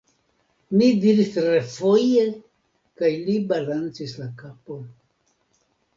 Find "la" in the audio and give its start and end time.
4.23-4.29